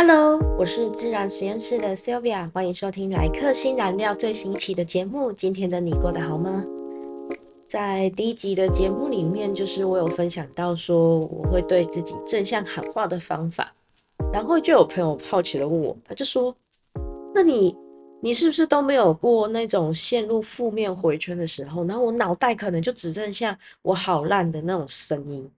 [0.00, 5.32] Hello，我是自然实验室的 Sylvia，欢迎收听来客新燃料最新一期的节目。
[5.32, 6.64] 今天的你过得好吗？
[7.66, 13.74] 在第一集的节目里面，就是我有分享到说我会对自己正向喊话的方法，
[14.32, 16.54] 然后就有朋友好奇的问我，他就说
[17.34, 17.74] ：“那你
[18.22, 21.84] 你是不是都没有过那种陷入负面回圈的时候？
[21.86, 25.50] 然后我脑袋可能就只剩下我好烂的那种声音。”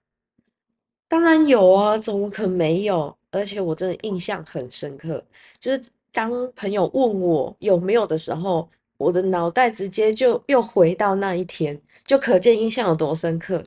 [1.06, 3.14] 当然有啊，怎么可能没有？
[3.30, 5.24] 而且我真的印象很深刻，
[5.58, 13.62] 就是当朋友问我有没有的时候，我的脑袋直接就又回到那一天，就可见印象有多深刻。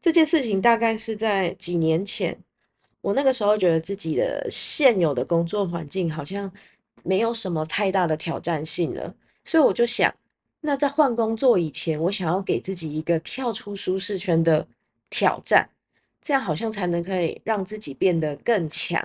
[0.00, 2.38] 这件事情大概是在几年前，
[3.00, 6.50] 我那个时候觉得自己的现有的工作环境好像
[7.02, 9.14] 没有什么太大的挑战性了，
[9.44, 10.14] 所以我就想，
[10.60, 14.66] 那在换工作以前，我想要给自己一个跳出舒适圈的
[15.10, 15.68] 挑战。
[16.28, 19.02] 这样好像才能可以让自己变得更强。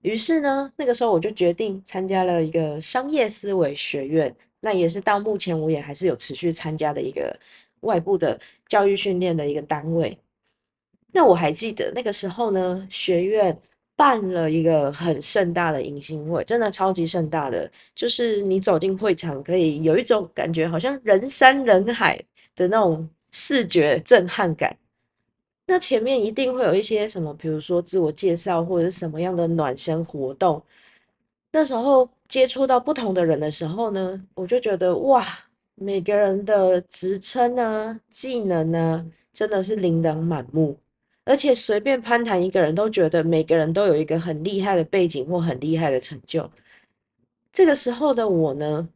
[0.00, 7.38] 于是呢，那个时候我就决定参加了一个商业思维学院，那也是到目前我也还是有持续参加的一个
[7.80, 10.16] 外部的教育训练的一个单位。
[11.12, 13.54] 那我还记得那个时候呢，学院
[13.94, 22.18] 办了一个很盛大的迎新会，真的超级盛大的，就是你走进会场，可以有一种感觉，好像人山人海
[22.56, 24.74] 的那种视觉震撼感。
[25.66, 30.62] 那前面一定会有一些什么，比如说自我介绍或者是什么样的暖身活动。
[31.52, 35.24] 那时候接触到不同的人的时候呢，我就觉得哇，
[35.74, 40.76] 每个人的职称啊、技能啊，真的是琳琅满目。
[41.24, 46.50] 而且随便攀谈一个人都觉得每个人都有一个很厉害的背景或很厉害的成就。
[47.52, 48.88] 这个时候的我呢，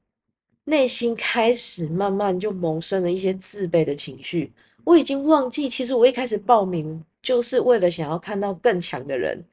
[0.64, 4.52] 内心开始慢慢就萌生了一些自卑的情绪。
[4.86, 9.44] 我已经忘记，其实我一开始报名就是为了想要看到更强的人，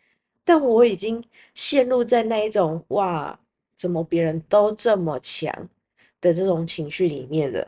[0.46, 1.24] 但我已经
[1.56, 3.40] 陷入在那一种哇，
[3.76, 5.52] 怎么别人都这么强
[6.22, 7.68] 的这种情绪里面了。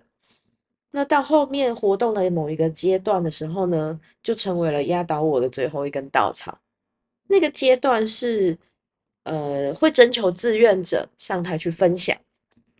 [0.91, 6.55] 那到后面活动的某一个阶段的时候呢，就成为了压倒我的最后一根稻草。
[7.27, 8.55] 那个阶段是，
[9.23, 12.15] 呃，会征求志愿者上台去分享。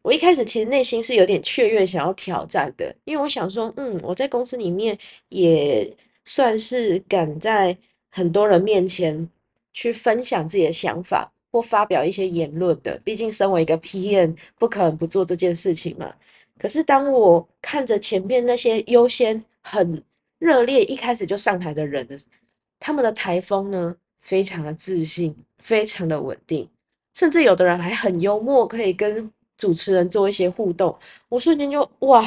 [0.05, 4.95] 我一开始其实内心是有点雀跃，想要挑战的，因为我想说，嗯，我在公司里面
[5.29, 5.91] 也
[6.25, 7.75] 算是敢在
[8.11, 9.27] 很多人面前
[9.73, 16.13] 去分享自己的想法或发表一些言论的，毕竟身为一个 PM，不可能不做这件事情嘛。
[16.59, 20.03] 可是当我看着前面那些优先很
[20.37, 22.15] 热烈一开始就上台的人的，
[22.79, 26.69] 他们的台风呢，非常的自信，非常的稳定，
[27.15, 29.31] 甚至有的人还很幽默，可以跟。
[29.57, 30.97] 主持人做一些互动，
[31.29, 32.25] 我瞬间就哇，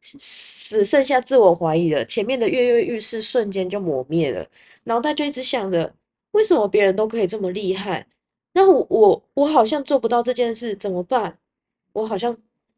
[0.00, 2.04] 只剩下自我怀疑了。
[2.04, 4.46] 前面的跃跃欲试瞬间就磨灭了，
[4.84, 5.94] 脑袋就一直想着，
[6.32, 8.06] 为什么别人都可以这么厉害，
[8.52, 11.38] 然后我我好像做不到这件事，怎么办？
[11.92, 12.36] 我好像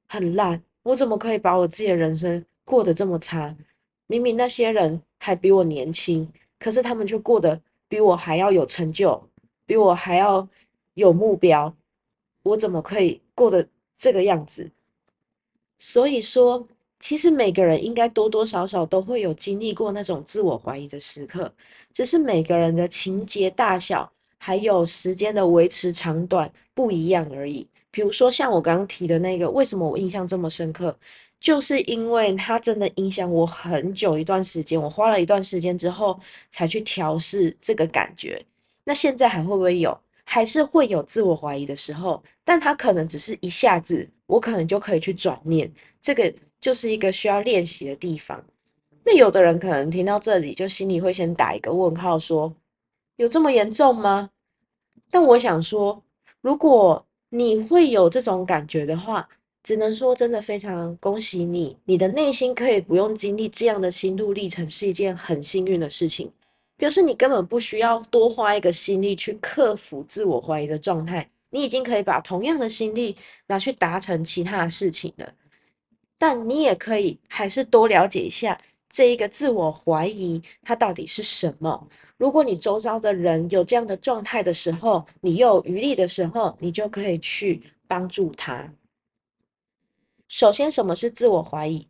[0.08, 3.54] 很烂，我怎么可以把我自己的人生过得这么差？
[4.06, 9.22] 明明那些人还比我年轻，可是他们却过得比我还要有成就，
[9.66, 10.46] 比我还要
[10.94, 11.74] 有目标，
[12.42, 13.20] 我怎么可以？
[13.40, 14.70] 过的这个样子，
[15.78, 16.68] 所以说，
[16.98, 21.50] 其实每个人应该多多少少都会有经历过那种自我怀疑的时刻，
[21.90, 27.66] 只是每个人的情节大小，还有时间的维持长短不一样而已。
[27.90, 30.94] 比如说，像我刚刚提的那个，为什么我印象这么深刻，
[31.40, 36.20] 就是因为它真的影响我很久一段时间，我花了一段时间之后
[36.50, 38.44] 才去调试这个感觉。
[38.84, 39.98] 那现在还会不会有？
[40.32, 45.68] 还是会有自我怀疑的时候，但他可能只是一下子，我可能就可以去转念，
[46.00, 48.40] 这个就是一个需要练习的地方。
[49.04, 52.54] 那有的人可能听到这里，就心里会先打一个问号，说
[53.16, 54.30] 有这么严重吗？
[55.10, 56.00] 但我想说，
[56.40, 59.28] 如果你会有这种感觉的话，
[59.64, 66.30] 只能说真的非常恭喜你，你的内心可以不用经历这样的心路历程，是一件很幸运的事情。
[66.80, 73.14] 表示你根本不需要多花一个心力去克服自我怀疑的状态，你已经可以把同样的心力
[73.48, 75.30] 拿去达成其他的事情了。
[76.16, 78.58] 但你也可以还是多了解一下
[78.88, 81.86] 这一个自我怀疑它到底是什么。
[82.16, 88.72] 如果你周遭的人有这样的状态的时候，你又有余力的时候，你就可以去帮助他。
[90.28, 91.86] 首先，什么是自我怀疑？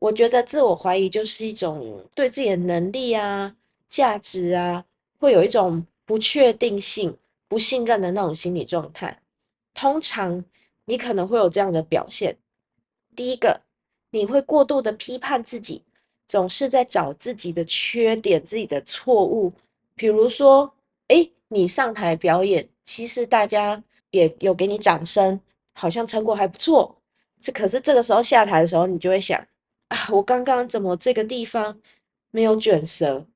[0.00, 3.56] 我觉得自我怀疑就是一种对自己的能力啊。
[3.92, 4.86] 价值啊，
[5.18, 7.14] 会有一种不确定性、
[7.46, 9.20] 不信任的那种心理状态。
[9.74, 10.42] 通常
[10.86, 12.38] 你可能会有这样的表现：
[13.14, 13.60] 第一个，
[14.10, 15.82] 你会过度的批判自己，
[16.26, 19.52] 总是在找自己的缺点、自己的错误。
[19.94, 20.72] 比如说，
[21.08, 25.38] 哎，你上台表演，其实大家也有给你掌声，
[25.74, 26.96] 好像成果还不错。
[27.38, 29.38] 这可是这个时候下台的时候，你就会想
[29.88, 31.78] 啊，我刚刚怎么这个地方
[32.30, 33.26] 没有卷舌？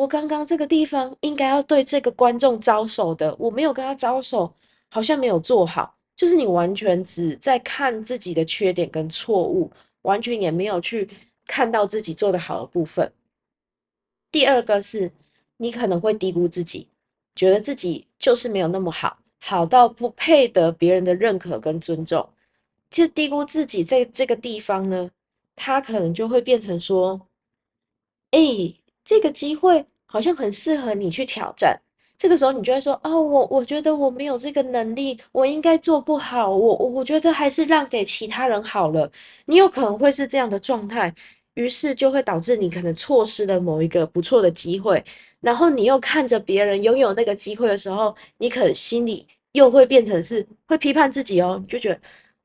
[0.00, 4.50] 我刚刚这个地方应该要对这个观众招手的，我没有跟他招手，
[4.88, 5.94] 好像没有做好。
[6.16, 9.70] 就是你完全只在看自己的缺点跟错误，
[10.02, 11.06] 完全也没有去
[11.44, 13.12] 看到自己做的好的部分。
[14.32, 15.12] 第二个是，
[15.58, 16.88] 你可能会低估自己，
[17.34, 22.26] 觉得自己就是没有那么好，好到不配得别人的认可跟尊重。
[22.90, 25.10] 其实低估自己在这个地方呢，
[25.54, 27.20] 他可能就会变成说，
[28.30, 28.40] 哎，
[29.04, 31.80] 这个机会好像很适合你去挑战。
[32.18, 36.50] 这个时候，你就会说：“哦，我我觉得我没有这个能力，我应该做不好。
[36.50, 39.10] 我我我觉得还是让给其他人好了。”
[39.46, 41.14] 你有可能会是这样的状态，
[41.54, 45.02] 于是就会导致你可能错失了某一个不错的机会。
[45.40, 52.00] 然后你又看着别人拥有那个机会的时候，你可心里又会变成是会批判自己哦，你就觉得。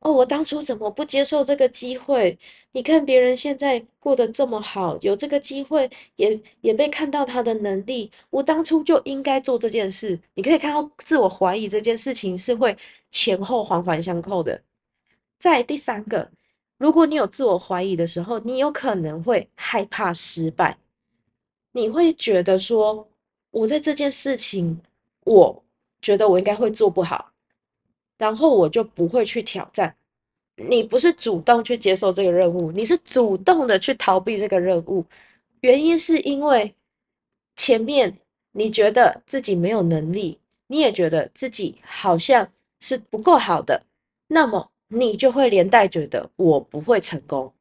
[0.06, 2.38] 哦，我当初怎么不接受这个机会？
[2.74, 10.20] 你看别人现在过得这么好，有这个机会，也也被看到他的能力，我当初就应该做这件事。
[10.36, 12.78] 你可以看到自我怀疑这件事情是会
[13.10, 14.62] 前后环环相扣的。
[15.40, 16.30] 在第三个，
[16.78, 20.78] 如果你有自我怀疑的时候，你有可能会害怕失败，
[21.72, 23.08] 你会觉得说，
[23.50, 24.80] 我在这件事情，
[25.24, 25.64] 我
[26.00, 27.32] 觉得我应该会做不好。
[28.18, 29.96] 然后我就不会去挑战。
[30.58, 35.04] 你不是主动去接受这个任务，你是主动的去逃避这个任务。
[35.60, 36.74] 原因是因为
[37.58, 38.18] 前面
[38.54, 43.84] 你觉得自己没有能力，你也觉得自己好像是不够好的，
[44.28, 47.52] 那么你就会连带觉得我不会成功，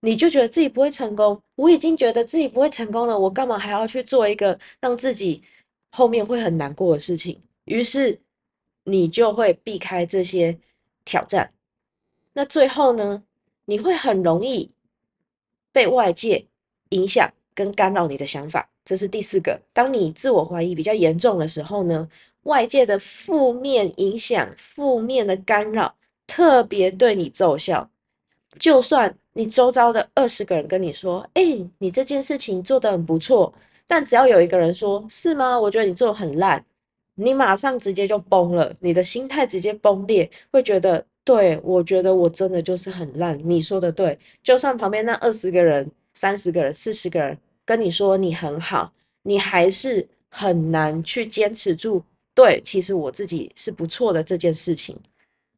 [0.00, 1.40] 你就觉得自己不会成功。
[1.54, 5.40] 我已经觉得自己不会成功了，我干嘛还要去做一个让自己
[5.92, 7.40] 后面会很难过的事情？
[7.66, 8.18] 于是。
[8.84, 10.58] 你就会避开这些
[11.04, 11.52] 挑战，
[12.34, 13.22] 那最后呢？
[13.66, 14.70] 你会很容易
[15.72, 16.44] 被外界
[16.90, 19.58] 影响跟干扰你的想法，这是第四个。
[19.72, 22.06] 当你自我怀疑比较严重的时候呢，
[22.42, 25.94] 外界的负面影响、负面的干扰
[26.26, 27.88] 特别对你奏效。
[28.58, 31.42] 就算你周遭的二十个人跟你说：“哎，
[31.78, 33.50] 你这件事情做得很不错。”
[33.88, 35.58] 但只要有一个人说：“是吗？
[35.58, 36.62] 我觉得你做的很烂。”
[37.14, 43.38] 你马上直接就崩了，你的心态直接崩裂，会觉得，对我觉得我真的就是很烂。
[43.42, 52.02] 你说的对，就算旁边那二十个人、三十个人、四十个人跟你说你很好，你还是很难去坚持住。
[52.34, 54.98] 对，其实我自己是不错的这件事情。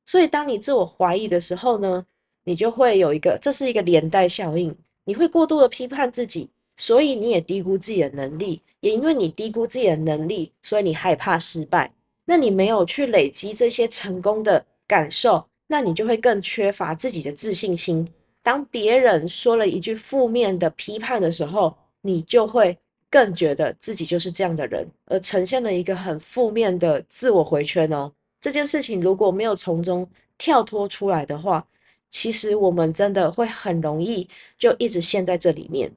[0.04, 2.04] 所以，当你自我怀疑的时候呢，
[2.44, 6.50] 你就会有一个，这是一个连带效应，你会过度的批判自己。
[6.76, 11.92] 所以你也低估自己的能力，也因为你低估自己的能力，所以你害怕失败。
[12.24, 18.06] 那你没有去累积这些成功的感受，那你就会更缺乏自己的自信心。
[18.42, 22.76] 当别人说了一句负面的批判的时候，你就会
[23.10, 28.12] 更觉得自己就是这样的人，而呈现了一个很负面的自我回圈哦。
[28.40, 31.66] 这件事情如果没有从中跳脱出来的话，
[32.10, 34.28] 其实我们真的会很容易
[34.58, 35.90] 就一直陷在这里面。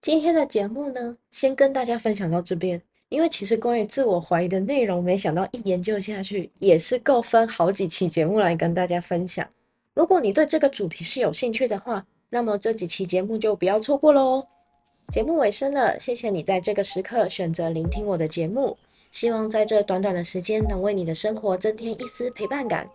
[0.00, 2.80] 今天的节目呢，先跟大家分享到这边。
[3.08, 9.46] 因为其实关于自我怀疑的内容，没想到一研究下去，也是够分好几期节目来跟大家分享。
[9.94, 14.46] 如果你对这个主题是有兴趣的话，那么这几期节目就不要错过喽。
[15.10, 18.76] 节目尾声了，谢谢你在这个时刻选择聆听我的节目，
[19.10, 22.88] 希望在这短短的时间能为你的生活增添一丝陪伴感。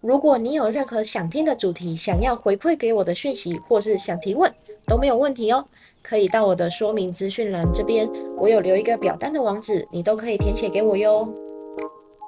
[0.00, 4.52] 如果你有任何想听的主题，想要回馈给我的讯息，或是想提问，
[4.86, 5.66] 都没有问题哦。
[6.02, 11.28] 可以到我的说明资讯栏这边，我有留一个表单的网址，你都可以填写给我哟。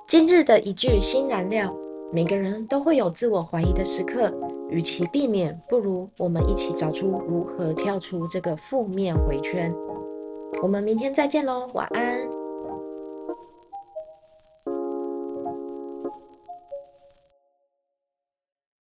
[0.06, 1.74] 今日的一句新燃料：
[2.12, 4.32] 每个人都会有自我怀疑的时刻，
[4.68, 9.74] 与其避免，不如我们一起找出如何跳出这个负面回圈。
[10.62, 12.29] 我们明天再见喽，晚安。